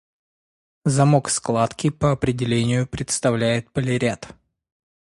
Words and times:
Замок 0.85 1.29
складки, 1.29 1.91
по 1.91 2.11
определению, 2.11 2.87
предоставляет 2.87 3.69
полиряд. 3.71 4.29